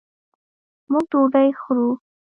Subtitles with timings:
[0.91, 1.89] موږ ډوډۍ خورو